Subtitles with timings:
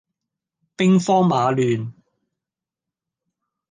[0.77, 1.91] 兵荒馬亂